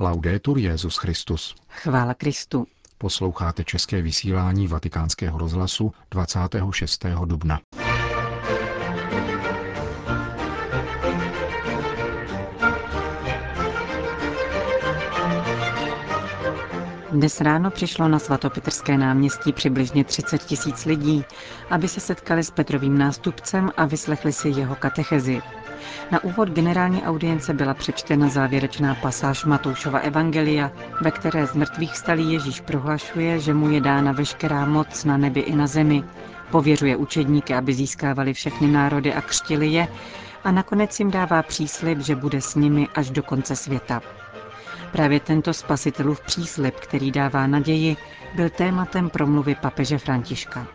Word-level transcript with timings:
Laudetur 0.00 0.58
Jezus 0.58 0.96
Christus. 0.96 1.54
Chvála 1.68 2.14
Kristu. 2.14 2.66
Posloucháte 2.98 3.64
české 3.64 4.02
vysílání 4.02 4.68
Vatikánského 4.68 5.38
rozhlasu 5.38 5.92
26. 6.10 7.04
dubna. 7.24 7.60
Dnes 17.16 17.40
ráno 17.40 17.70
přišlo 17.70 18.08
na 18.08 18.18
svatopetrské 18.18 18.98
náměstí 18.98 19.52
přibližně 19.52 20.04
30 20.04 20.42
tisíc 20.42 20.84
lidí, 20.84 21.24
aby 21.70 21.88
se 21.88 22.00
setkali 22.00 22.44
s 22.44 22.50
Petrovým 22.50 22.98
nástupcem 22.98 23.70
a 23.76 23.84
vyslechli 23.84 24.32
si 24.32 24.48
jeho 24.48 24.76
katechezi. 24.76 25.42
Na 26.10 26.24
úvod 26.24 26.48
generální 26.48 27.02
audience 27.02 27.54
byla 27.54 27.74
přečtena 27.74 28.28
závěrečná 28.28 28.94
pasáž 28.94 29.44
Matoušova 29.44 29.98
Evangelia, 29.98 30.70
ve 31.00 31.10
které 31.10 31.46
z 31.46 31.54
mrtvých 31.54 31.96
stalý 31.96 32.32
Ježíš 32.32 32.60
prohlašuje, 32.60 33.40
že 33.40 33.54
mu 33.54 33.70
je 33.70 33.80
dána 33.80 34.12
veškerá 34.12 34.64
moc 34.66 35.04
na 35.04 35.16
nebi 35.16 35.40
i 35.40 35.56
na 35.56 35.66
zemi. 35.66 36.04
Pověřuje 36.50 36.96
učedníky, 36.96 37.54
aby 37.54 37.74
získávali 37.74 38.34
všechny 38.34 38.68
národy 38.68 39.14
a 39.14 39.20
křtili 39.22 39.66
je 39.68 39.88
a 40.44 40.50
nakonec 40.50 40.98
jim 41.00 41.10
dává 41.10 41.42
příslib, 41.42 42.00
že 42.00 42.16
bude 42.16 42.40
s 42.40 42.54
nimi 42.54 42.88
až 42.94 43.10
do 43.10 43.22
konce 43.22 43.56
světa. 43.56 44.00
Právě 44.92 45.20
tento 45.20 45.52
spasitelův 45.52 46.20
příslib, 46.20 46.74
který 46.74 47.10
dává 47.10 47.46
naději, 47.46 47.96
byl 48.34 48.50
tématem 48.50 49.10
promluvy 49.10 49.54
papeže 49.54 49.98
Františka. 49.98 50.66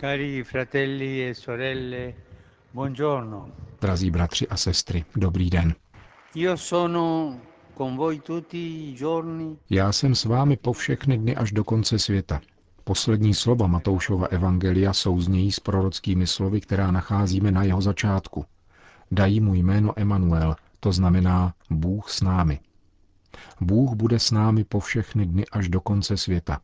Cari 0.00 0.44
fratelli 0.44 1.28
e 1.28 1.34
sorelle, 1.34 2.14
buongiorno. 2.74 3.48
Drazí 3.80 4.10
bratři 4.10 4.48
a 4.48 4.56
sestry, 4.56 5.04
dobrý 5.16 5.50
den. 5.50 5.74
Io 6.34 6.56
sono 6.56 7.36
con 7.76 7.96
voi 7.96 8.20
tutti 8.20 8.58
i 8.58 8.94
giorni. 8.96 9.56
Já 9.70 9.92
jsem 9.92 10.14
s 10.14 10.24
vámi 10.24 10.56
po 10.56 10.72
všechny 10.72 11.18
dny 11.18 11.36
až 11.36 11.52
do 11.52 11.64
konce 11.64 11.98
světa. 11.98 12.40
Poslední 12.84 13.34
slova 13.34 13.66
Matoušova 13.66 14.26
evangelia 14.26 14.92
souznějí 14.92 15.52
s 15.52 15.60
prorockými 15.60 16.26
slovy, 16.26 16.60
která 16.60 16.90
nacházíme 16.90 17.50
na 17.50 17.62
jeho 17.64 17.80
začátku. 17.80 18.44
Dají 19.12 19.40
mu 19.40 19.54
jméno 19.54 19.92
Emanuel, 19.96 20.56
to 20.80 20.92
znamená 20.92 21.54
Bůh 21.70 22.10
s 22.10 22.20
námi. 22.20 22.60
Bůh 23.60 23.94
bude 23.94 24.18
s 24.18 24.30
námi 24.30 24.64
po 24.64 24.80
všechny 24.80 25.26
dny 25.26 25.46
až 25.52 25.68
do 25.68 25.80
konce 25.80 26.16
světa. 26.16 26.60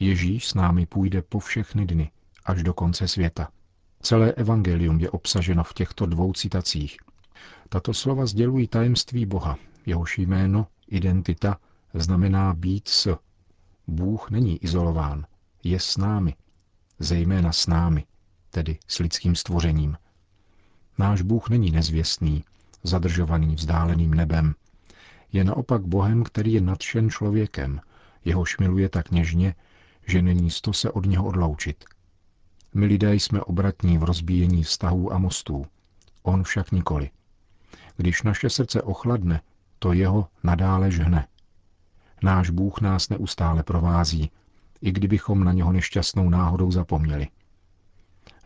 Ježíš 0.00 0.48
s 0.48 0.54
námi 0.54 0.86
půjde 0.86 1.22
po 1.22 1.38
všechny 1.38 1.86
dny 1.86 2.10
až 2.44 2.62
do 2.62 2.74
konce 2.74 3.08
světa. 3.08 3.48
Celé 4.02 4.32
evangelium 4.32 5.00
je 5.00 5.10
obsaženo 5.10 5.64
v 5.64 5.74
těchto 5.74 6.06
dvou 6.06 6.32
citacích. 6.32 6.96
Tato 7.68 7.94
slova 7.94 8.26
sdělují 8.26 8.68
tajemství 8.68 9.26
Boha, 9.26 9.56
jehož 9.86 10.18
jméno, 10.18 10.66
identita, 10.88 11.56
znamená 11.94 12.54
být 12.54 12.88
s. 12.88 13.18
Bůh 13.86 14.30
není 14.30 14.56
izolován, 14.64 15.26
je 15.64 15.80
s 15.80 15.96
námi, 15.96 16.34
zejména 16.98 17.52
s 17.52 17.66
námi, 17.66 18.04
tedy 18.50 18.78
s 18.88 18.98
lidským 18.98 19.36
stvořením. 19.36 19.96
Náš 21.02 21.22
Bůh 21.22 21.48
není 21.48 21.70
nezvěstný, 21.70 22.44
zadržovaný 22.82 23.54
vzdáleným 23.54 24.14
nebem. 24.14 24.54
Je 25.32 25.44
naopak 25.44 25.86
Bohem, 25.86 26.24
který 26.24 26.52
je 26.52 26.60
nadšen 26.60 27.10
člověkem, 27.10 27.80
jehož 28.24 28.58
miluje 28.58 28.88
tak 28.88 29.10
něžně, 29.10 29.54
že 30.06 30.22
není 30.22 30.50
sto 30.50 30.72
se 30.72 30.90
od 30.90 31.06
něho 31.06 31.24
odloučit. 31.24 31.84
My 32.74 32.86
lidé 32.86 33.14
jsme 33.14 33.40
obratní 33.40 33.98
v 33.98 34.02
rozbíjení 34.02 34.62
vztahů 34.62 35.12
a 35.12 35.18
mostů. 35.18 35.66
On 36.22 36.42
však 36.42 36.72
nikoli. 36.72 37.10
Když 37.96 38.22
naše 38.22 38.50
srdce 38.50 38.82
ochladne, 38.82 39.40
to 39.78 39.92
jeho 39.92 40.28
nadále 40.44 40.90
žhne. 40.90 41.26
Náš 42.22 42.50
Bůh 42.50 42.80
nás 42.80 43.08
neustále 43.08 43.62
provází, 43.62 44.30
i 44.80 44.92
kdybychom 44.92 45.44
na 45.44 45.52
něho 45.52 45.72
nešťastnou 45.72 46.30
náhodou 46.30 46.70
zapomněli. 46.70 47.28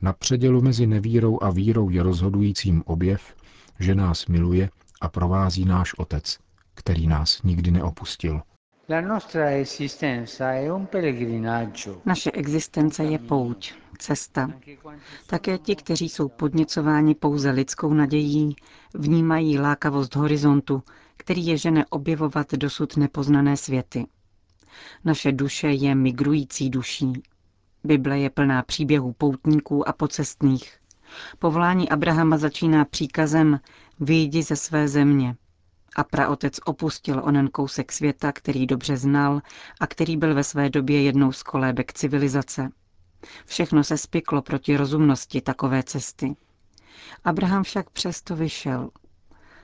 Na 0.03 0.13
předělu 0.13 0.61
mezi 0.61 0.87
nevírou 0.87 1.43
a 1.43 1.51
vírou 1.51 1.91
je 1.91 2.03
rozhodujícím 2.03 2.83
objev, 2.87 3.35
že 3.79 3.95
nás 3.95 4.27
miluje 4.27 4.71
a 5.01 5.09
provází 5.09 5.65
náš 5.65 5.95
Otec, 5.95 6.39
který 6.75 7.07
nás 7.07 7.43
nikdy 7.43 7.71
neopustil. 7.71 8.43
Naše 12.07 12.31
existence 12.31 13.05
je 13.05 13.19
pouť, 13.19 13.73
cesta. 13.99 14.51
Také 15.27 15.59
ti, 15.59 15.77
kteří 15.77 16.09
jsou 16.09 16.29
podněcováni 16.29 17.15
pouze 17.15 17.51
lidskou 17.51 17.95
nadějí, 17.95 18.57
vnímají 18.95 19.59
lákavost 19.59 20.17
horizontu, 20.17 20.83
který 21.17 21.47
je 21.47 21.59
žene 21.59 21.87
objevovat 21.87 22.53
dosud 22.55 22.97
nepoznané 22.97 23.57
světy. 23.57 24.07
Naše 25.05 25.33
duše 25.33 25.69
je 25.69 25.95
migrující 25.95 26.71
duší. 26.71 27.23
Bible 27.87 28.19
je 28.19 28.31
plná 28.31 28.63
příběhů 28.63 29.13
poutníků 29.13 29.89
a 29.89 29.93
pocestných. 29.93 30.79
Povolání 31.39 31.89
Abrahama 31.89 32.39
začíná 32.39 32.85
příkazem 32.85 33.61
Vyjdi 34.01 34.43
ze 34.43 34.57
své 34.57 34.89
země, 34.89 35.37
a 35.97 36.05
praotec 36.05 36.61
opustil 36.65 37.21
onen 37.25 37.49
kousek 37.49 37.93
světa, 37.93 38.33
který 38.33 38.67
dobře 38.67 38.97
znal 38.97 39.43
a 39.81 39.87
který 39.87 40.17
byl 40.17 40.35
ve 40.35 40.45
své 40.45 40.71
době 40.71 41.03
jednou 41.03 41.33
z 41.33 41.43
kolébek 41.43 41.93
civilizace. 41.93 42.71
Všechno 43.47 43.85
se 43.85 43.99
spiklo 43.99 44.43
proti 44.43 44.77
rozumnosti 44.77 45.41
takové 45.41 45.83
cesty. 45.83 46.37
Abraham 47.25 47.63
však 47.63 47.91
přesto 47.91 48.37
vyšel. 48.37 48.91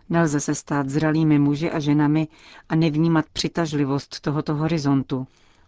Nelze 0.08 0.40
se 0.40 0.54
stát 0.54 0.88
zralými 0.88 1.38
muži 1.38 1.70
a 1.70 1.80
ženami 1.80 2.28
a 2.68 2.76
nevnímat 2.76 3.24
přitažlivost 3.32 4.20
tohoto 4.20 4.54
horizontu, 4.54 5.26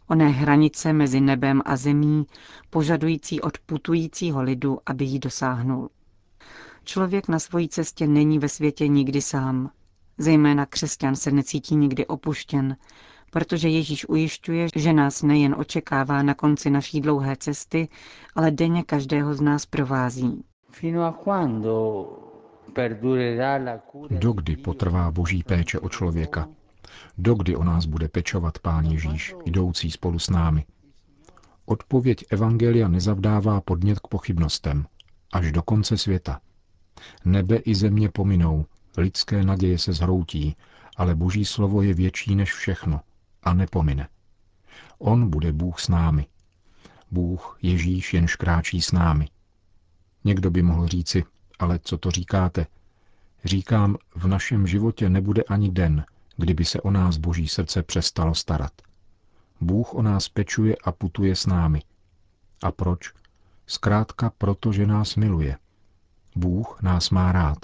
oné 0.08 0.28
hranice 0.28 0.92
mezi 0.92 1.20
nebem 1.20 1.62
a 1.64 1.76
zemí, 1.76 2.26
požadující 2.70 3.40
od 3.40 3.58
putujícího 3.58 4.42
lidu, 4.42 4.78
aby 4.86 5.04
ji 5.04 5.18
dosáhnul. 5.18 5.90
Člověk 6.84 7.28
na 7.28 7.38
svojí 7.38 7.68
cestě 7.68 8.06
není 8.06 8.38
ve 8.38 8.48
světě 8.48 8.88
nikdy 8.88 9.22
sám. 9.22 9.70
Zejména 10.18 10.66
křesťan 10.66 11.16
se 11.16 11.30
necítí 11.30 11.76
nikdy 11.76 12.06
opuštěn, 12.06 12.76
protože 13.30 13.68
Ježíš 13.68 14.08
ujišťuje, 14.08 14.68
že 14.76 14.92
nás 14.92 15.22
nejen 15.22 15.54
očekává 15.58 16.22
na 16.22 16.34
konci 16.34 16.70
naší 16.70 17.00
dlouhé 17.00 17.36
cesty, 17.36 17.88
ale 18.34 18.50
denně 18.50 18.82
každého 18.82 19.34
z 19.34 19.40
nás 19.40 19.66
provází. 19.66 20.44
Dokdy 24.10 24.56
potrvá 24.56 25.10
boží 25.10 25.42
péče 25.42 25.80
o 25.80 25.88
člověka? 25.88 26.48
Dokdy 27.18 27.56
o 27.56 27.64
nás 27.64 27.86
bude 27.86 28.08
pečovat 28.08 28.58
Pán 28.58 28.84
Ježíš, 28.84 29.34
jdoucí 29.44 29.90
spolu 29.90 30.18
s 30.18 30.30
námi? 30.30 30.64
Odpověď 31.64 32.24
Evangelia 32.30 32.88
nezavdává 32.88 33.60
podnět 33.60 33.98
k 33.98 34.08
pochybnostem. 34.08 34.86
Až 35.32 35.52
do 35.52 35.62
konce 35.62 35.98
světa. 35.98 36.40
Nebe 37.24 37.56
i 37.56 37.74
země 37.74 38.08
pominou, 38.08 38.66
lidské 38.96 39.44
naděje 39.44 39.78
se 39.78 39.92
zhroutí, 39.92 40.56
ale 40.96 41.14
boží 41.14 41.44
slovo 41.44 41.82
je 41.82 41.94
větší 41.94 42.34
než 42.34 42.52
všechno 42.52 43.00
a 43.42 43.54
nepomine. 43.54 44.08
On 44.98 45.30
bude 45.30 45.52
Bůh 45.52 45.80
s 45.80 45.88
námi. 45.88 46.26
Bůh 47.10 47.58
Ježíš 47.62 48.14
jen 48.14 48.26
kráčí 48.38 48.82
s 48.82 48.92
námi. 48.92 49.28
Někdo 50.24 50.50
by 50.50 50.62
mohl 50.62 50.88
říci, 50.88 51.24
ale 51.58 51.78
co 51.82 51.98
to 51.98 52.10
říkáte? 52.10 52.66
Říkám, 53.44 53.96
v 54.14 54.26
našem 54.26 54.66
životě 54.66 55.08
nebude 55.08 55.42
ani 55.42 55.70
den, 55.70 56.04
kdyby 56.36 56.64
se 56.64 56.80
o 56.80 56.90
nás 56.90 57.16
boží 57.16 57.48
srdce 57.48 57.82
přestalo 57.82 58.34
starat. 58.34 58.72
Bůh 59.60 59.94
o 59.94 60.02
nás 60.02 60.28
pečuje 60.28 60.76
a 60.84 60.92
putuje 60.92 61.36
s 61.36 61.46
námi. 61.46 61.82
A 62.62 62.72
proč? 62.72 63.12
Zkrátka 63.66 64.32
proto, 64.38 64.72
že 64.72 64.86
nás 64.86 65.16
miluje. 65.16 65.58
Bůh 66.36 66.82
nás 66.82 67.10
má 67.10 67.32
rád. 67.32 67.58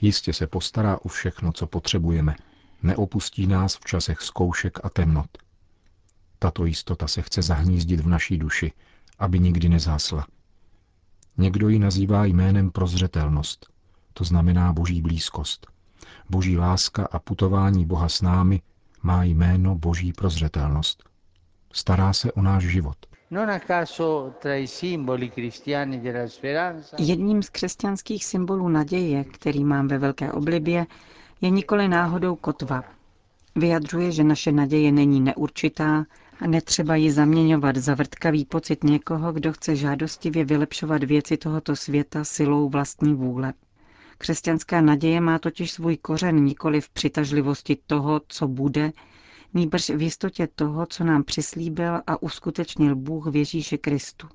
Jistě 0.00 0.32
se 0.32 0.46
postará 0.46 0.98
o 1.02 1.08
všechno, 1.08 1.52
co 1.52 1.66
potřebujeme. 1.66 2.36
Neopustí 2.82 3.46
nás 3.46 3.76
v 3.76 3.80
časech 3.80 4.20
zkoušek 4.20 4.78
a 4.84 4.90
temnot. 4.90 5.38
Tato 6.38 6.64
jistota 6.64 7.08
se 7.08 7.22
chce 7.22 7.42
zahnízdit 7.42 8.00
v 8.00 8.08
naší 8.08 8.38
duši, 8.38 8.72
aby 9.18 9.38
nikdy 9.40 9.68
nezásla. 9.68 10.26
Někdo 11.36 11.68
ji 11.68 11.78
nazývá 11.78 12.24
jménem 12.24 12.70
prozřetelnost, 12.70 13.66
to 14.12 14.24
znamená 14.24 14.72
boží 14.72 15.02
blízkost. 15.02 15.71
Boží 16.32 16.58
láska 16.58 17.08
a 17.12 17.18
putování 17.18 17.86
Boha 17.86 18.08
s 18.08 18.22
námi 18.22 18.62
má 19.02 19.24
jméno 19.24 19.74
boží 19.74 20.12
prozřetelnost. 20.12 21.04
Stará 21.72 22.12
se 22.12 22.32
o 22.32 22.42
náš 22.42 22.64
život. 22.64 22.96
Jedním 26.98 27.42
z 27.42 27.48
křesťanských 27.48 28.24
symbolů 28.24 28.68
naděje, 28.68 29.24
který 29.24 29.64
mám 29.64 29.88
ve 29.88 29.98
velké 29.98 30.32
oblibě, 30.32 30.86
je 31.40 31.50
nikoli 31.50 31.88
náhodou 31.88 32.36
kotva. 32.36 32.82
Vyjadřuje, 33.56 34.12
že 34.12 34.24
naše 34.24 34.52
naděje 34.52 34.92
není 34.92 35.20
neurčitá 35.20 36.04
a 36.40 36.46
netřeba 36.46 36.96
ji 36.96 37.12
zaměňovat 37.12 37.76
za 37.76 37.94
vrtkavý 37.94 38.44
pocit 38.44 38.84
někoho, 38.84 39.32
kdo 39.32 39.52
chce 39.52 39.76
žádostivě 39.76 40.44
vylepšovat 40.44 41.04
věci 41.04 41.36
tohoto 41.36 41.76
světa 41.76 42.24
silou 42.24 42.68
vlastní 42.68 43.14
vůle. 43.14 43.52
Křesťanská 44.22 44.80
naděje 44.80 45.20
má 45.20 45.38
totiž 45.38 45.70
svůj 45.72 45.96
kořen 45.96 46.44
nikoli 46.44 46.80
v 46.80 46.90
přitažlivosti 46.90 47.76
toho, 47.86 48.20
co 48.28 48.48
bude, 48.48 48.92
nýbrž 49.54 49.90
v 49.90 50.02
jistotě 50.02 50.48
toho, 50.54 50.86
co 50.86 51.04
nám 51.04 51.24
přislíbil 51.24 52.00
a 52.06 52.22
uskutečnil 52.22 52.96
Bůh 52.96 53.26
v 53.26 53.36
Ježíši 53.36 53.78
Kristu. 53.78 54.28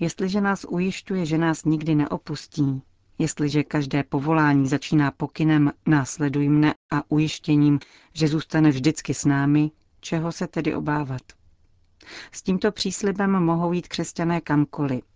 Jestliže 0.00 0.40
nás 0.40 0.66
ujišťuje, 0.68 1.26
že 1.26 1.38
nás 1.38 1.64
nikdy 1.64 1.94
neopustí, 1.94 2.82
jestliže 3.18 3.62
každé 3.62 4.02
povolání 4.02 4.68
začíná 4.68 5.10
pokynem 5.10 5.72
následuj 5.86 6.48
mne 6.48 6.74
a 6.90 7.02
ujištěním, 7.10 7.78
že 8.12 8.28
zůstane 8.28 8.70
vždycky 8.70 9.14
s 9.14 9.24
námi, 9.24 9.70
čeho 10.00 10.32
se 10.32 10.46
tedy 10.46 10.74
obávat? 10.74 11.22
S 12.32 12.42
tímto 12.42 12.72
příslibem 12.72 13.30
mohou 13.30 13.72
jít 13.72 13.88
křesťané 13.88 14.40
kamkoliv. 14.40 15.11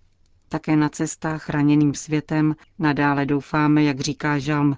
Také 0.49 0.77
na 0.77 0.89
cestách 0.89 1.49
raněným 1.49 1.95
světem 1.95 2.57
nadále 2.79 3.27
doufáme, 3.27 3.83
jak 3.85 4.01
říká 4.01 4.39
Žalm, 4.39 4.77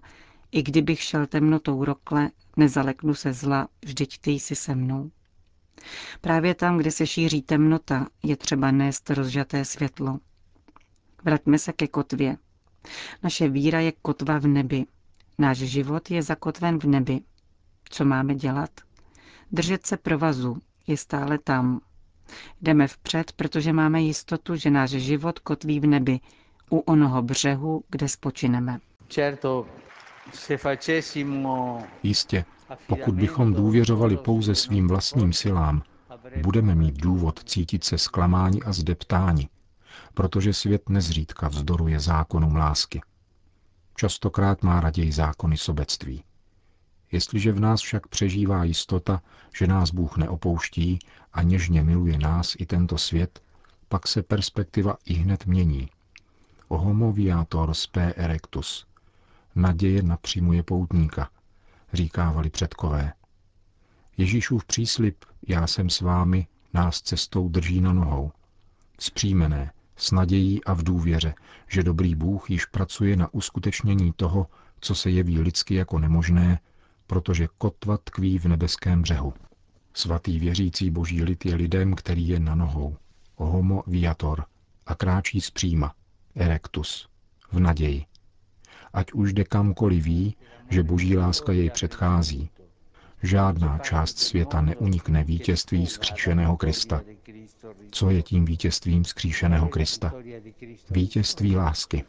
i 0.52 0.62
kdybych 0.62 1.02
šel 1.02 1.26
temnotou 1.26 1.84
rokle, 1.84 2.30
nezaleknu 2.56 3.14
se 3.14 3.32
zla, 3.32 3.68
vždyť 3.84 4.18
ty 4.18 4.30
jsi 4.30 4.54
se 4.56 4.74
mnou. 4.74 5.10
Právě 6.20 6.54
tam, 6.54 6.78
kde 6.78 6.90
se 6.90 7.06
šíří 7.06 7.42
temnota, 7.42 8.06
je 8.22 8.36
třeba 8.36 8.70
nést 8.70 9.10
rozžaté 9.10 9.64
světlo. 9.64 10.18
Vraťme 11.24 11.58
se 11.58 11.72
ke 11.72 11.88
kotvě. 11.88 12.36
Naše 13.22 13.48
víra 13.48 13.80
je 13.80 13.92
kotva 14.02 14.38
v 14.38 14.46
nebi. 14.46 14.84
Náš 15.38 15.58
život 15.58 16.10
je 16.10 16.22
zakotven 16.22 16.78
v 16.78 16.84
nebi. 16.84 17.20
Co 17.90 18.04
máme 18.04 18.34
dělat? 18.34 18.70
Držet 19.52 19.86
se 19.86 19.96
provazu, 19.96 20.56
je 20.86 20.96
stále 20.96 21.38
tam. 21.38 21.80
Jdeme 22.62 22.88
vpřed, 22.88 23.32
protože 23.32 23.72
máme 23.72 24.02
jistotu, 24.02 24.56
že 24.56 24.70
náš 24.70 24.90
život 24.90 25.38
kotví 25.38 25.80
v 25.80 25.86
nebi, 25.86 26.20
u 26.70 26.78
onoho 26.78 27.22
břehu, 27.22 27.84
kde 27.90 28.08
spočineme. 28.08 28.78
Jistě, 32.02 32.44
pokud 32.86 33.14
bychom 33.14 33.52
důvěřovali 33.54 34.16
pouze 34.16 34.54
svým 34.54 34.88
vlastním 34.88 35.32
silám, 35.32 35.82
budeme 36.42 36.74
mít 36.74 36.96
důvod 36.96 37.44
cítit 37.44 37.84
se 37.84 37.98
zklamáni 37.98 38.62
a 38.62 38.72
zdeptáni, 38.72 39.48
protože 40.14 40.52
svět 40.54 40.88
nezřídka 40.88 41.48
vzdoruje 41.48 42.00
zákonům 42.00 42.56
lásky. 42.56 43.00
Častokrát 43.96 44.62
má 44.62 44.80
raději 44.80 45.12
zákony 45.12 45.56
sobectví. 45.56 46.24
Jestliže 47.12 47.52
v 47.52 47.60
nás 47.60 47.80
však 47.80 48.06
přežívá 48.06 48.64
jistota, 48.64 49.22
že 49.58 49.66
nás 49.66 49.90
Bůh 49.90 50.16
neopouští 50.16 50.98
a 51.32 51.42
něžně 51.42 51.82
miluje 51.82 52.18
nás 52.18 52.56
i 52.58 52.66
tento 52.66 52.98
svět, 52.98 53.42
pak 53.88 54.08
se 54.08 54.22
perspektiva 54.22 54.96
i 55.04 55.14
hned 55.14 55.46
mění. 55.46 55.88
Homo 56.68 57.12
viator 57.12 57.74
spe 57.74 58.12
erectus. 58.16 58.86
Naděje 59.54 60.02
napřímuje 60.02 60.62
poutníka, 60.62 61.30
říkávali 61.92 62.50
předkové. 62.50 63.12
Ježíšův 64.16 64.64
příslip, 64.64 65.24
já 65.48 65.66
jsem 65.66 65.90
s 65.90 66.00
vámi, 66.00 66.46
nás 66.74 67.02
cestou 67.02 67.48
drží 67.48 67.80
na 67.80 67.92
nohou. 67.92 68.32
Zpřímené, 68.98 69.72
s 69.96 70.10
nadějí 70.10 70.64
a 70.64 70.72
v 70.74 70.82
důvěře, 70.82 71.34
že 71.68 71.82
dobrý 71.82 72.14
Bůh 72.14 72.50
již 72.50 72.66
pracuje 72.66 73.16
na 73.16 73.34
uskutečnění 73.34 74.12
toho, 74.16 74.46
co 74.80 74.94
se 74.94 75.10
jeví 75.10 75.40
lidsky 75.40 75.74
jako 75.74 75.98
nemožné, 75.98 76.60
protože 77.08 77.48
kotva 77.58 77.98
tkví 77.98 78.38
v 78.38 78.44
nebeském 78.44 79.02
břehu. 79.02 79.34
Svatý 79.94 80.38
věřící 80.38 80.90
boží 80.90 81.22
lid 81.24 81.46
je 81.46 81.54
lidem, 81.54 81.94
který 81.94 82.28
je 82.28 82.40
na 82.40 82.54
nohou. 82.54 82.96
Homo 83.36 83.82
viator 83.86 84.44
a 84.86 84.94
kráčí 84.94 85.40
zpříma. 85.40 85.94
Erectus. 86.34 87.08
V 87.52 87.60
naději. 87.60 88.04
Ať 88.92 89.12
už 89.12 89.32
jde 89.32 89.44
kamkoliv 89.44 90.04
ví, 90.04 90.36
že 90.70 90.82
boží 90.82 91.16
láska 91.16 91.52
jej 91.52 91.70
předchází. 91.70 92.50
Žádná 93.22 93.78
část 93.78 94.18
světa 94.18 94.60
neunikne 94.60 95.24
vítězství 95.24 95.86
skříšeného 95.86 96.56
Krista. 96.56 97.00
Co 97.90 98.10
je 98.10 98.22
tím 98.22 98.44
vítězstvím 98.44 99.04
skříšeného 99.04 99.68
Krista? 99.68 100.12
Vítězství 100.90 101.56
lásky. 101.56 102.04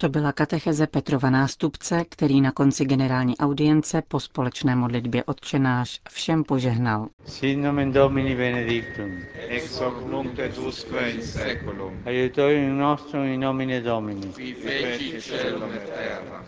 To 0.00 0.08
byla 0.08 0.32
katecheze 0.32 0.86
Petrova 0.86 1.30
nástupce, 1.30 2.04
který 2.08 2.40
na 2.40 2.52
konci 2.52 2.84
generální 2.84 3.38
audience 3.38 4.02
po 4.08 4.20
společné 4.20 4.76
modlitbě 4.76 5.24
odčenáš 5.24 6.00
všem 6.10 6.44
požehnal. 6.44 7.08
Sit 7.26 7.58
nomen 7.58 7.92
Domini 7.92 8.36
benedictum. 8.36 9.22
Ex 9.48 9.80
hoc 9.80 9.94
nunc 10.10 10.38
et 10.38 10.58
usque 10.58 11.10
in 11.10 11.22
seculum. 11.22 12.02
Aiutorium 12.06 12.78
nostrum 12.78 13.24
in 13.24 13.40
nomine 13.40 13.80
Domini. 13.80 14.32
Qui 14.32 14.54
feci 14.54 15.20
celum 15.20 15.72
et 15.72 15.86
terra. 15.86 16.44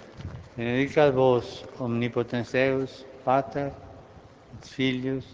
Benedicat 0.56 1.14
vos 1.14 1.64
omnipotens 1.79 2.53
Deus, 2.53 3.06
Pater, 3.25 3.70
et 4.58 4.69
Filius, 4.69 5.25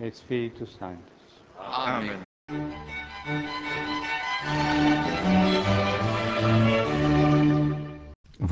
et 0.00 0.16
Spiritus 0.16 0.76
Sanctus. 0.78 1.42
Amen. 1.58 2.22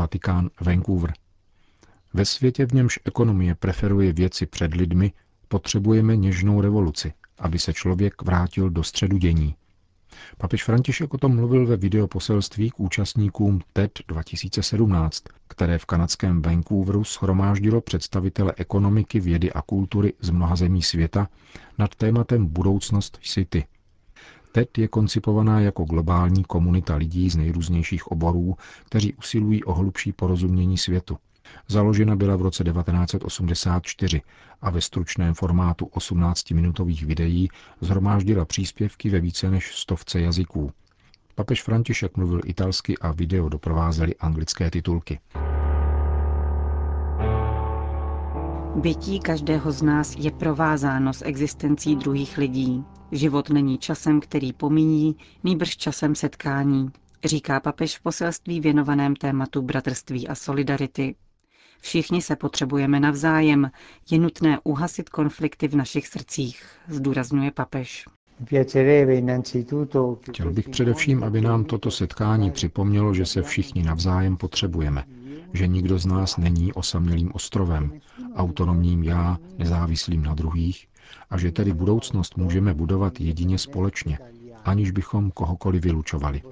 Vatikán, 0.01 0.51
Vancouver. 0.61 1.13
Ve 2.15 2.25
světě, 2.25 2.67
v 2.67 2.73
němž 2.73 2.99
ekonomie 3.05 3.55
preferuje 3.55 4.13
věci 4.13 4.47
před 4.47 4.75
lidmi, 4.75 5.13
potřebujeme 5.49 6.17
něžnou 6.17 6.61
revoluci, 6.61 7.13
aby 7.39 7.59
se 7.59 7.73
člověk 7.73 8.23
vrátil 8.23 8.71
do 8.71 8.83
středu 8.83 9.19
dění. 9.19 9.55
Papež 10.39 10.65
František 10.65 11.15
o 11.15 11.19
tom 11.19 11.37
mluvil 11.37 11.67
ve 11.67 11.77
videoposelství 11.77 12.71
k 12.71 12.81
účastníkům 12.81 13.61
TED 13.73 13.99
2017, 14.09 15.25
které 15.49 15.79
v 15.79 15.87
kanadském 15.87 16.43
Vancouveru 16.43 17.05
schromáždilo 17.05 17.81
představitele 17.81 18.53
ekonomiky, 18.57 19.21
vědy 19.21 19.53
a 19.53 19.63
kultury 19.63 20.13
z 20.21 20.31
mnoha 20.31 20.57
zemí 20.57 20.83
světa 20.83 21.29
nad 21.79 21.95
tématem 21.95 22.47
Budoucnost 22.47 23.19
City– 23.23 23.65
TED 24.53 24.79
je 24.79 24.89
koncipovaná 24.89 25.61
jako 25.61 25.85
globální 25.85 26.45
komunita 26.45 26.97
lidí 26.97 27.31
z 27.31 27.37
nejrůznějších 27.37 28.07
oborů, 28.07 28.57
kteří 28.85 29.15
usilují 29.15 29.65
o 29.65 29.73
hlubší 29.73 30.13
porozumění 30.13 30.79
světu. 30.79 31.19
Založena 31.69 32.17
byla 32.17 32.37
v 32.37 32.43
roce 32.43 32.65
1984 32.65 34.23
a 34.63 34.71
ve 34.71 34.81
stručném 34.81 35.35
formátu 35.35 35.85
18-minutových 35.85 37.07
videí 37.07 37.49
zhromáždila 37.81 38.45
příspěvky 38.45 39.11
ve 39.11 39.21
více 39.21 39.51
než 39.51 39.75
stovce 39.75 40.21
jazyků. 40.21 40.73
Papež 41.35 41.63
František 41.63 42.17
mluvil 42.17 42.41
italsky 42.45 42.99
a 42.99 43.13
video 43.13 43.49
doprovázely 43.49 44.15
anglické 44.17 44.71
titulky. 44.71 45.21
Bytí 48.75 49.21
každého 49.21 49.73
z 49.73 49.83
nás 49.83 50.17
je 50.19 50.31
provázáno 50.31 51.13
s 51.13 51.25
existencí 51.25 51.97
druhých 51.97 52.39
lidí. 52.39 52.85
Život 53.13 53.51
není 53.51 53.79
časem, 53.79 54.21
který 54.21 54.53
pomíjí, 54.53 55.17
nýbrž 55.45 55.77
časem 55.77 56.15
setkání, 56.15 56.91
říká 57.25 57.61
papež 57.61 57.99
v 57.99 58.03
poselství 58.03 58.61
věnovaném 58.61 59.17
tématu 59.17 59.63
bratrství 59.63 60.29
a 60.29 60.35
solidarity. 60.35 61.15
Všichni 61.81 62.23
se 62.23 62.37
potřebujeme 62.37 63.01
navzájem, 63.01 63.71
je 64.11 64.19
nutné 64.19 64.59
uhasit 64.65 65.09
konflikty 65.09 65.69
v 65.69 65.77
našich 65.77 66.07
srdcích, 66.07 66.63
zdůrazňuje 66.89 67.51
papež. 67.51 68.05
Chtěl 70.31 70.53
bych 70.53 70.69
především, 70.69 71.25
aby 71.25 71.41
nám 71.41 71.65
toto 71.65 71.91
setkání 71.91 72.51
připomnělo, 72.51 73.15
že 73.15 73.27
se 73.27 73.43
všichni 73.43 73.83
navzájem 73.83 74.37
potřebujeme, 74.37 75.05
že 75.53 75.67
nikdo 75.67 75.99
z 75.99 76.07
nás 76.07 76.37
není 76.37 76.73
osamělým 76.73 77.31
ostrovem, 77.35 78.01
autonomním 78.35 79.03
já, 79.05 79.39
nezávislým 79.59 80.23
na 80.23 80.35
druhých, 80.35 80.87
a 81.31 81.39
že 81.39 81.53
tedy 81.53 81.73
budoucnost 81.73 82.37
můžeme 82.37 82.75
budovat 82.75 83.21
jedině 83.21 83.59
společně, 83.59 84.19
aniž 84.65 84.91
bychom 84.91 85.31
kohokoliv 85.31 85.83
vylučovali. 85.83 86.43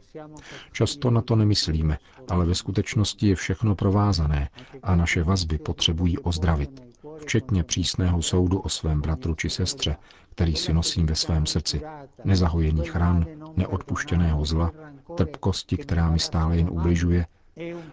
Často 0.73 1.11
na 1.11 1.21
to 1.23 1.37
nemyslíme, 1.37 1.99
ale 2.29 2.47
ve 2.47 2.55
skutečnosti 2.55 3.29
je 3.29 3.35
všechno 3.35 3.75
provázané 3.75 4.49
a 4.83 4.97
naše 4.97 5.23
vazby 5.23 5.59
potřebují 5.59 6.19
ozdravit, 6.19 6.83
včetně 7.19 7.65
přísného 7.65 8.23
soudu 8.23 8.59
o 8.59 8.69
svém 8.69 9.01
bratru 9.01 9.35
či 9.35 9.51
sestře, 9.51 9.97
který 10.31 10.57
si 10.57 10.73
nosím 10.73 11.07
ve 11.07 11.15
svém 11.15 11.47
srdci, 11.47 11.83
nezahojených 12.25 12.97
ran, 12.97 13.27
neodpuštěného 13.57 14.45
zla, 14.45 14.73
trpkosti, 15.17 15.77
která 15.77 16.11
mi 16.11 16.19
stále 16.19 16.57
jen 16.57 16.69
ubližuje, 16.71 17.27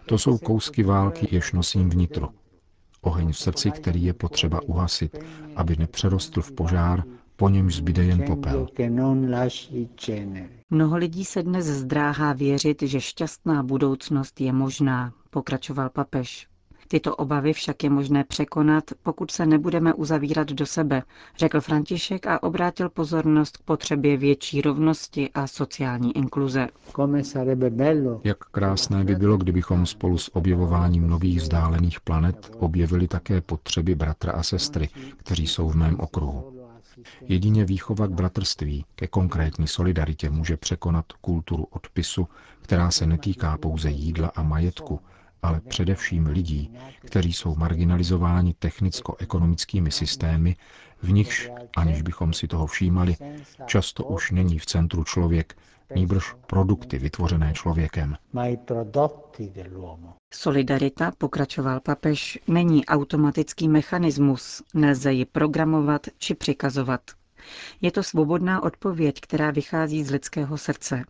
to 0.05 0.17
jsou 0.17 0.37
kousky 0.37 0.83
války, 0.83 1.27
jež 1.31 1.51
nosím 1.53 1.89
vnitro. 1.89 2.29
Oheň 3.05 3.31
v 3.31 3.37
srdci, 3.37 3.71
který 3.71 4.03
je 4.03 4.13
potřeba 4.13 4.61
uhasit, 4.61 5.17
aby 5.55 5.75
nepřerostl 5.79 6.41
v 6.41 6.51
požár, 6.51 7.03
po 7.35 7.49
němž 7.49 7.75
zbyde 7.75 8.03
jen 8.03 8.23
popel. 8.27 8.67
Mnoho 10.69 10.97
lidí 10.97 11.25
se 11.25 11.43
dnes 11.43 11.65
zdráhá 11.65 12.33
věřit, 12.33 12.81
že 12.81 13.01
šťastná 13.01 13.63
budoucnost 13.63 14.41
je 14.41 14.53
možná, 14.53 15.13
pokračoval 15.29 15.89
papež. 15.89 16.47
Tyto 16.87 17.15
obavy 17.15 17.53
však 17.53 17.83
je 17.83 17.89
možné 17.89 18.23
překonat, 18.23 18.83
pokud 19.03 19.31
se 19.31 19.45
nebudeme 19.45 19.93
uzavírat 19.93 20.47
do 20.51 20.65
sebe, 20.65 21.03
řekl 21.37 21.61
František 21.61 22.27
a 22.27 22.43
obrátil 22.43 22.89
pozornost 22.89 23.57
k 23.57 23.61
potřebě 23.61 24.17
větší 24.17 24.61
rovnosti 24.61 25.29
a 25.33 25.47
sociální 25.47 26.17
inkluze. 26.17 26.67
Jak 28.23 28.37
krásné 28.37 29.03
by 29.03 29.15
bylo, 29.15 29.37
kdybychom 29.37 29.85
spolu 29.85 30.17
s 30.17 30.35
objevováním 30.35 31.07
nových 31.07 31.37
vzdálených 31.37 32.01
planet 32.01 32.51
objevili 32.59 33.07
také 33.07 33.41
potřeby 33.41 33.95
bratra 33.95 34.31
a 34.31 34.43
sestry, 34.43 34.89
kteří 35.17 35.47
jsou 35.47 35.69
v 35.69 35.75
mém 35.75 35.99
okruhu. 35.99 36.55
Jedině 37.21 37.65
výchova 37.65 38.07
k 38.07 38.11
bratrství, 38.11 38.85
ke 38.95 39.07
konkrétní 39.07 39.67
solidaritě 39.67 40.29
může 40.29 40.57
překonat 40.57 41.05
kulturu 41.21 41.67
odpisu, 41.69 42.27
která 42.61 42.91
se 42.91 43.05
netýká 43.05 43.57
pouze 43.57 43.89
jídla 43.89 44.31
a 44.35 44.43
majetku, 44.43 44.99
ale 45.45 45.61
především 45.61 46.25
lidí, 46.27 46.71
kteří 46.99 47.33
jsou 47.33 47.55
marginalizováni 47.55 48.53
technicko-ekonomickými 48.53 49.91
systémy, 49.91 50.55
v 51.03 51.11
nichž, 51.11 51.49
aniž 51.77 52.01
bychom 52.01 52.33
si 52.33 52.47
toho 52.47 52.67
všímali, 52.67 53.15
často 53.65 54.03
už 54.03 54.31
není 54.31 54.59
v 54.59 54.65
centru 54.65 55.03
člověk, 55.03 55.55
nýbrž 55.95 56.33
produkty 56.47 56.97
vytvořené 56.99 57.53
člověkem. 57.53 58.15
Solidarita, 60.33 61.11
pokračoval 61.17 61.79
papež, 61.79 62.39
není 62.47 62.85
automatický 62.85 63.67
mechanismus, 63.67 64.63
nelze 64.73 65.13
ji 65.13 65.25
programovat 65.25 66.07
či 66.17 66.35
přikazovat. 66.35 67.01
Je 67.81 67.91
to 67.91 68.03
svobodná 68.03 68.63
odpověď, 68.63 69.21
která 69.21 69.51
vychází 69.51 70.03
z 70.03 70.11
lidského 70.11 70.57
srdce. 70.57 71.03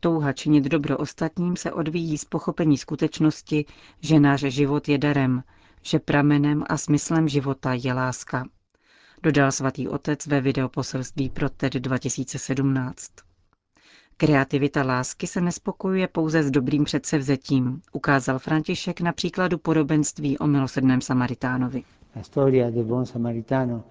Touha 0.00 0.32
činit 0.32 0.64
dobro 0.64 0.98
ostatním 0.98 1.56
se 1.56 1.72
odvíjí 1.72 2.18
z 2.18 2.24
pochopení 2.24 2.78
skutečnosti, 2.78 3.64
že 4.00 4.20
náš 4.20 4.40
život 4.40 4.88
je 4.88 4.98
darem, 4.98 5.42
že 5.82 5.98
pramenem 5.98 6.64
a 6.68 6.76
smyslem 6.76 7.28
života 7.28 7.74
je 7.74 7.92
láska. 7.92 8.44
Dodal 9.22 9.52
svatý 9.52 9.88
otec 9.88 10.26
ve 10.26 10.40
videoposelství 10.40 11.30
pro 11.30 11.50
TED 11.50 11.72
2017. 11.74 13.10
Kreativita 14.16 14.82
lásky 14.82 15.26
se 15.26 15.40
nespokojuje 15.40 16.08
pouze 16.08 16.42
s 16.42 16.50
dobrým 16.50 16.84
předsevzetím, 16.84 17.82
ukázal 17.92 18.38
František 18.38 19.00
na 19.00 19.12
příkladu 19.12 19.58
podobenství 19.58 20.38
o 20.38 20.46
milosrdném 20.46 21.00
Samaritánovi. 21.00 21.84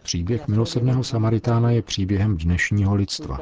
Příběh 0.03 0.47
milosrdného 0.47 1.03
Samaritána 1.03 1.71
je 1.71 1.81
příběhem 1.81 2.37
dnešního 2.37 2.95
lidstva. 2.95 3.37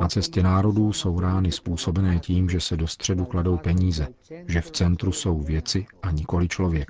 Na 0.00 0.08
cestě 0.08 0.42
národů 0.42 0.92
jsou 0.92 1.20
rány 1.20 1.52
způsobené 1.52 2.18
tím, 2.18 2.50
že 2.50 2.60
se 2.60 2.76
do 2.76 2.86
středu 2.86 3.24
kladou 3.24 3.56
peníze, 3.56 4.08
že 4.46 4.60
v 4.60 4.70
centru 4.70 5.12
jsou 5.12 5.40
věci 5.40 5.86
a 6.02 6.10
nikoli 6.10 6.48
člověk. 6.48 6.88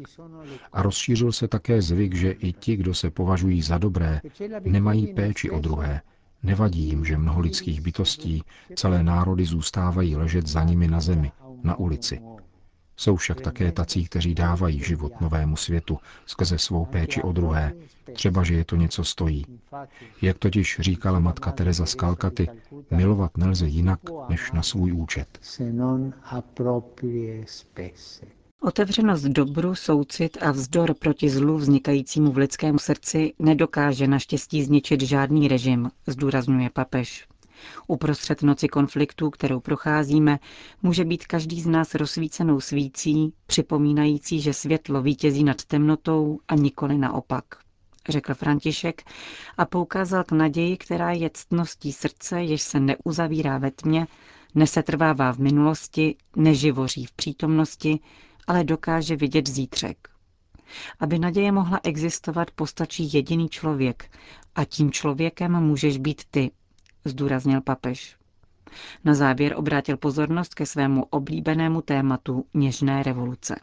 A 0.72 0.82
rozšířil 0.82 1.32
se 1.32 1.48
také 1.48 1.82
zvyk, 1.82 2.14
že 2.14 2.30
i 2.30 2.52
ti, 2.52 2.76
kdo 2.76 2.94
se 2.94 3.10
považují 3.10 3.62
za 3.62 3.78
dobré, 3.78 4.20
nemají 4.64 5.14
péči 5.14 5.50
o 5.50 5.60
druhé, 5.60 6.00
Nevadí 6.42 6.82
jim, 6.88 7.04
že 7.04 7.18
mnoho 7.18 7.40
lidských 7.40 7.80
bytostí, 7.80 8.42
celé 8.74 9.02
národy 9.02 9.44
zůstávají 9.44 10.16
ležet 10.16 10.46
za 10.46 10.64
nimi 10.64 10.88
na 10.88 11.00
zemi, 11.00 11.32
na 11.62 11.78
ulici. 11.78 12.20
Jsou 13.00 13.16
však 13.16 13.40
také 13.40 13.72
tací, 13.72 14.04
kteří 14.04 14.34
dávají 14.34 14.82
život 14.84 15.20
novému 15.20 15.56
světu 15.56 15.98
skrze 16.26 16.58
svou 16.58 16.84
péči 16.84 17.22
o 17.22 17.32
druhé, 17.32 17.72
třeba 18.12 18.42
že 18.44 18.54
je 18.54 18.64
to 18.64 18.76
něco 18.76 19.04
stojí. 19.04 19.46
Jak 20.22 20.38
totiž 20.38 20.76
říkala 20.80 21.18
matka 21.18 21.52
Teresa 21.52 21.86
z 21.86 21.94
Kalkaty, 21.94 22.48
milovat 22.90 23.36
nelze 23.36 23.66
jinak 23.66 24.00
než 24.28 24.52
na 24.52 24.62
svůj 24.62 24.92
účet. 24.92 25.40
Otevřenost 28.60 29.22
dobru, 29.22 29.74
soucit 29.74 30.38
a 30.40 30.50
vzdor 30.50 30.94
proti 30.94 31.30
zlu 31.30 31.56
vznikajícímu 31.56 32.32
v 32.32 32.36
lidském 32.36 32.78
srdci 32.78 33.32
nedokáže 33.38 34.06
naštěstí 34.06 34.62
zničit 34.64 35.00
žádný 35.00 35.48
režim, 35.48 35.90
zdůrazňuje 36.06 36.70
papež. 36.70 37.29
Uprostřed 37.86 38.42
noci 38.42 38.68
konfliktů, 38.68 39.30
kterou 39.30 39.60
procházíme, 39.60 40.38
může 40.82 41.04
být 41.04 41.26
každý 41.26 41.60
z 41.60 41.66
nás 41.66 41.94
rozsvícenou 41.94 42.60
svící, 42.60 43.32
připomínající, 43.46 44.40
že 44.40 44.54
světlo 44.54 45.02
vítězí 45.02 45.44
nad 45.44 45.64
temnotou 45.64 46.38
a 46.48 46.54
nikoli 46.54 46.98
naopak. 46.98 47.44
Řekl 48.08 48.34
František 48.34 49.02
a 49.58 49.64
poukázal 49.64 50.24
k 50.24 50.32
naději, 50.32 50.76
která 50.76 51.10
je 51.10 51.30
ctností 51.34 51.92
srdce, 51.92 52.42
jež 52.42 52.62
se 52.62 52.80
neuzavírá 52.80 53.58
ve 53.58 53.70
tmě, 53.70 54.06
nesetrvává 54.54 55.32
v 55.32 55.38
minulosti, 55.38 56.16
neživoří 56.36 57.06
v 57.06 57.12
přítomnosti, 57.12 58.00
ale 58.46 58.64
dokáže 58.64 59.16
vidět 59.16 59.48
zítřek. 59.48 60.08
Aby 61.00 61.18
naděje 61.18 61.52
mohla 61.52 61.80
existovat, 61.82 62.50
postačí 62.50 63.10
jediný 63.12 63.48
člověk 63.48 64.10
a 64.54 64.64
tím 64.64 64.92
člověkem 64.92 65.52
můžeš 65.52 65.98
být 65.98 66.22
ty, 66.30 66.50
zdůraznil 67.04 67.60
papež. 67.60 68.16
Na 69.04 69.14
závěr 69.14 69.54
obrátil 69.56 69.96
pozornost 69.96 70.54
ke 70.54 70.66
svému 70.66 71.04
oblíbenému 71.10 71.82
tématu 71.82 72.44
něžné 72.54 73.02
revoluce. 73.02 73.56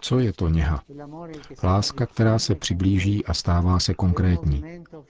Co 0.00 0.18
je 0.18 0.32
to 0.32 0.48
něha? 0.48 0.82
Láska, 1.62 2.06
která 2.06 2.38
se 2.38 2.54
přiblíží 2.54 3.24
a 3.26 3.34
stává 3.34 3.78
se 3.80 3.94
konkrétní. 3.94 4.64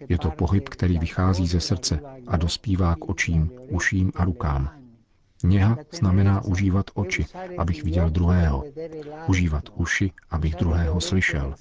Je 0.08 0.18
to 0.18 0.30
pohyb, 0.30 0.68
který 0.68 0.98
vychází 0.98 1.46
ze 1.46 1.60
srdce 1.60 2.00
a 2.26 2.36
dospívá 2.36 2.94
k 2.96 3.08
očím, 3.08 3.50
uším 3.70 4.12
a 4.14 4.24
rukám. 4.24 4.83
Něha 5.44 5.76
znamená 5.92 6.44
užívat 6.44 6.90
oči, 6.94 7.26
abych 7.58 7.84
viděl 7.84 8.10
druhého. 8.10 8.64
Užívat 9.28 9.64
uši, 9.74 10.12
abych 10.30 10.54
druhého 10.54 11.00
slyšel. 11.00 11.54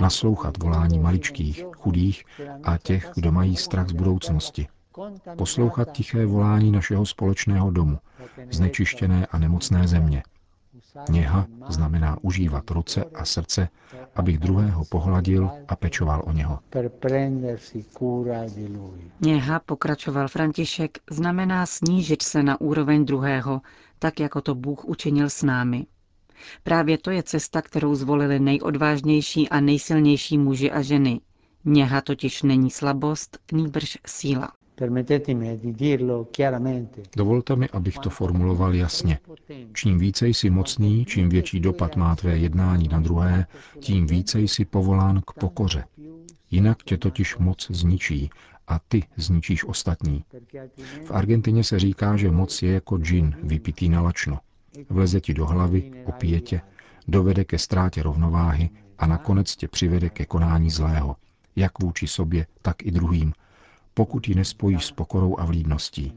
Naslouchat 0.00 0.62
volání 0.62 0.98
maličkých, 0.98 1.64
chudých 1.76 2.24
a 2.64 2.78
těch, 2.78 3.10
kdo 3.14 3.32
mají 3.32 3.56
strach 3.56 3.88
z 3.88 3.92
budoucnosti. 3.92 4.66
Poslouchat 5.36 5.92
tiché 5.92 6.26
volání 6.26 6.70
našeho 6.70 7.06
společného 7.06 7.70
domu, 7.70 7.98
znečištěné 8.50 9.26
a 9.26 9.38
nemocné 9.38 9.88
země. 9.88 10.22
Něha 11.10 11.46
znamená 11.68 12.16
užívat 12.22 12.70
ruce 12.70 13.04
a 13.04 13.24
srdce, 13.24 13.68
abych 14.14 14.38
druhého 14.38 14.84
pohladil 14.84 15.50
a 15.68 15.76
pečoval 15.76 16.22
o 16.26 16.32
něho. 16.32 16.58
Něha, 19.20 19.60
pokračoval 19.60 20.28
František, 20.28 20.98
znamená 21.10 21.66
snížit 21.66 22.22
se 22.22 22.42
na 22.42 22.60
úroveň 22.60 23.04
druhého, 23.04 23.60
tak 23.98 24.20
jako 24.20 24.40
to 24.40 24.54
Bůh 24.54 24.84
učinil 24.84 25.30
s 25.30 25.42
námi. 25.42 25.86
Právě 26.62 26.98
to 26.98 27.10
je 27.10 27.22
cesta, 27.22 27.62
kterou 27.62 27.94
zvolili 27.94 28.40
nejodvážnější 28.40 29.48
a 29.48 29.60
nejsilnější 29.60 30.38
muži 30.38 30.70
a 30.70 30.82
ženy. 30.82 31.20
Něha 31.64 32.00
totiž 32.00 32.42
není 32.42 32.70
slabost, 32.70 33.38
nýbrž 33.52 33.98
síla. 34.06 34.52
Dovolte 37.16 37.56
mi, 37.56 37.68
abych 37.68 37.98
to 37.98 38.10
formuloval 38.10 38.74
jasně. 38.74 39.18
Čím 39.72 39.98
více 39.98 40.28
jsi 40.28 40.50
mocný, 40.50 41.04
čím 41.04 41.28
větší 41.28 41.60
dopad 41.60 41.96
má 41.96 42.16
tvé 42.16 42.38
jednání 42.38 42.88
na 42.88 43.00
druhé, 43.00 43.46
tím 43.80 44.06
více 44.06 44.40
jsi 44.40 44.64
povolán 44.64 45.20
k 45.26 45.32
pokoře. 45.32 45.84
Jinak 46.50 46.82
tě 46.82 46.96
totiž 46.96 47.36
moc 47.36 47.70
zničí 47.70 48.30
a 48.68 48.80
ty 48.88 49.02
zničíš 49.16 49.64
ostatní. 49.64 50.24
V 51.04 51.10
Argentině 51.10 51.64
se 51.64 51.78
říká, 51.78 52.16
že 52.16 52.30
moc 52.30 52.62
je 52.62 52.72
jako 52.72 52.98
džin 52.98 53.36
vypitý 53.42 53.88
na 53.88 54.00
lačno. 54.00 54.38
Vleze 54.88 55.20
ti 55.20 55.34
do 55.34 55.46
hlavy, 55.46 55.90
opije 56.04 56.40
tě, 56.40 56.60
dovede 57.08 57.44
ke 57.44 57.58
ztrátě 57.58 58.02
rovnováhy 58.02 58.70
a 58.98 59.06
nakonec 59.06 59.56
tě 59.56 59.68
přivede 59.68 60.10
ke 60.10 60.26
konání 60.26 60.70
zlého, 60.70 61.16
jak 61.56 61.82
vůči 61.82 62.06
sobě, 62.06 62.46
tak 62.62 62.82
i 62.82 62.90
druhým, 62.90 63.32
pokud 63.96 64.28
ji 64.28 64.34
nespojíš 64.34 64.86
s 64.86 64.92
pokorou 64.92 65.38
a 65.38 65.44
vlídností. 65.44 66.14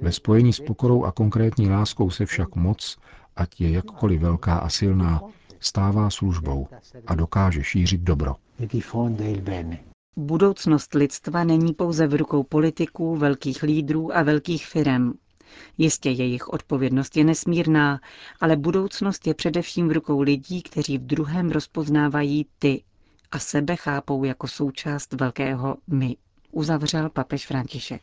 Ve 0.00 0.12
spojení 0.12 0.52
s 0.52 0.60
pokorou 0.60 1.04
a 1.04 1.12
konkrétní 1.12 1.70
láskou 1.70 2.10
se 2.10 2.26
však 2.26 2.54
moc, 2.54 2.98
ať 3.36 3.60
je 3.60 3.70
jakkoliv 3.70 4.20
velká 4.20 4.56
a 4.58 4.68
silná, 4.68 5.20
stává 5.60 6.10
službou 6.10 6.68
a 7.06 7.14
dokáže 7.14 7.64
šířit 7.64 8.00
dobro. 8.00 8.36
Budoucnost 10.16 10.94
lidstva 10.94 11.44
není 11.44 11.72
pouze 11.72 12.06
v 12.06 12.14
rukou 12.14 12.42
politiků, 12.42 13.16
velkých 13.16 13.62
lídrů 13.62 14.16
a 14.16 14.22
velkých 14.22 14.66
firem. 14.66 15.14
Jistě 15.78 16.10
jejich 16.10 16.48
odpovědnost 16.48 17.16
je 17.16 17.24
nesmírná, 17.24 18.00
ale 18.40 18.56
budoucnost 18.56 19.26
je 19.26 19.34
především 19.34 19.88
v 19.88 19.92
rukou 19.92 20.20
lidí, 20.20 20.62
kteří 20.62 20.98
v 20.98 21.06
druhém 21.06 21.50
rozpoznávají 21.50 22.46
ty 22.58 22.82
a 23.30 23.38
sebe 23.38 23.76
chápou 23.76 24.24
jako 24.24 24.48
součást 24.48 25.12
velkého 25.12 25.76
my 25.86 26.16
uzavřel 26.54 27.10
papež 27.10 27.46
František. 27.46 28.02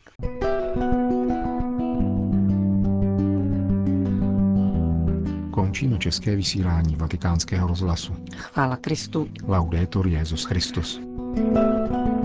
Končíme 5.50 5.98
české 5.98 6.36
vysílání 6.36 6.96
vatikánského 6.96 7.68
rozhlasu. 7.68 8.12
Chvála 8.36 8.76
Kristu. 8.76 9.28
Laudetur 9.48 10.06
Jezus 10.06 10.44
Christus. 10.44 11.00
thank 11.34 11.90
you 11.90 12.21